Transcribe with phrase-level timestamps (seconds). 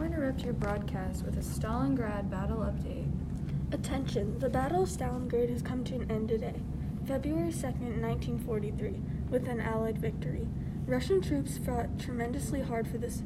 [0.00, 3.10] interrupt your broadcast with a Stalingrad battle update.
[3.72, 6.54] Attention, the Battle of Stalingrad has come to an end today,
[7.06, 10.46] February 2nd, 1943, with an Allied victory.
[10.86, 13.22] Russian troops fought tremendously hard for this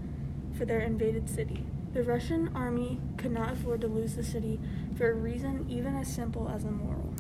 [0.57, 1.65] for their invaded city.
[1.93, 4.59] The Russian army could not afford to lose the city
[4.97, 7.15] for a reason even as simple as immoral.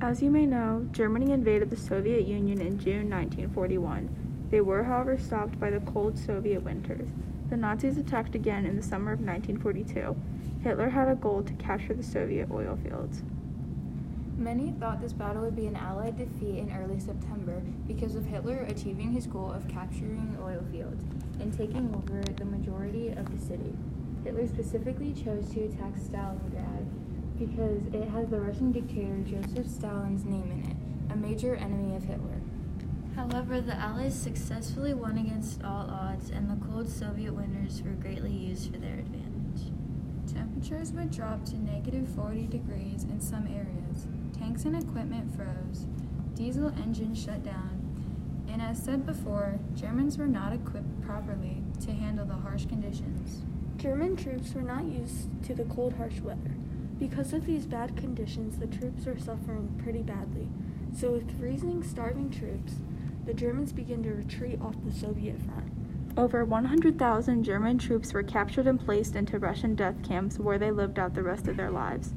[0.00, 4.46] As you may know, Germany invaded the Soviet Union in June 1941.
[4.50, 7.08] They were, however, stopped by the cold Soviet winters.
[7.54, 10.16] The Nazis attacked again in the summer of 1942.
[10.64, 13.22] Hitler had a goal to capture the Soviet oil fields.
[14.36, 18.66] Many thought this battle would be an Allied defeat in early September because of Hitler
[18.68, 21.04] achieving his goal of capturing oil fields
[21.38, 23.72] and taking over the majority of the city.
[24.24, 26.88] Hitler specifically chose to attack Stalingrad
[27.38, 32.02] because it has the Russian dictator Joseph Stalin's name in it, a major enemy of
[32.02, 32.40] Hitler.
[33.16, 38.32] However, the Allies successfully won against all odds, and the cold Soviet winters were greatly
[38.32, 39.70] used for their advantage.
[40.32, 44.08] Temperatures would drop to negative 40 degrees in some areas.
[44.36, 45.86] Tanks and equipment froze.
[46.34, 47.80] Diesel engines shut down.
[48.48, 53.42] And as said before, Germans were not equipped properly to handle the harsh conditions.
[53.76, 56.54] German troops were not used to the cold, harsh weather.
[56.98, 60.48] Because of these bad conditions, the troops were suffering pretty badly.
[60.96, 62.74] So, with freezing, starving troops,
[63.26, 65.70] the Germans began to retreat off the Soviet front.
[66.16, 70.98] Over 100,000 German troops were captured and placed into Russian death camps where they lived
[70.98, 72.14] out the rest of their lives.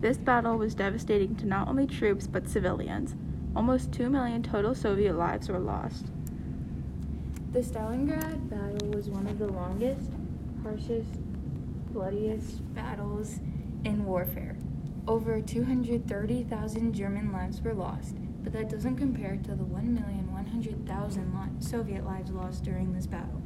[0.00, 3.14] This battle was devastating to not only troops but civilians.
[3.56, 6.06] Almost 2 million total Soviet lives were lost.
[7.52, 10.10] The Stalingrad battle was one of the longest,
[10.62, 11.18] harshest,
[11.92, 13.40] bloodiest battles
[13.84, 14.56] in warfare.
[15.08, 18.14] Over 230,000 German lives were lost,
[18.44, 23.40] but that doesn't compare to the 1,100,000 Soviet lives lost during this battle.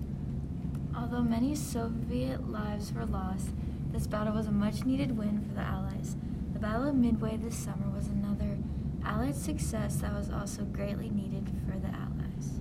[0.96, 3.50] Although many Soviet lives were lost,
[3.92, 6.16] this battle was a much needed win for the Allies.
[6.52, 8.58] The Battle of Midway this summer was another
[9.04, 12.58] Allied success that was also greatly needed for the Allies.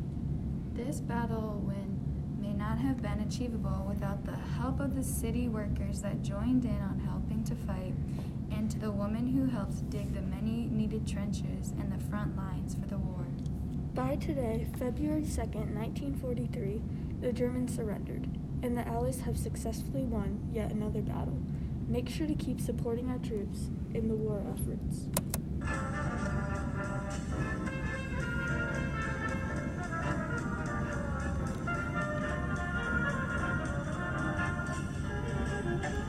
[0.75, 1.97] This battle win
[2.39, 6.81] may not have been achievable without the help of the city workers that joined in
[6.81, 8.20] on helping to fight and to
[8.81, 12.97] the woman who helped dig the many needed trenches in the front lines for the
[12.97, 13.23] war.
[13.93, 16.81] By today, February 2nd, 1943,
[17.21, 18.27] the Germans surrendered,
[18.63, 21.37] and the Allies have successfully won yet another battle.
[21.87, 25.05] Make sure to keep supporting our troops in the war efforts.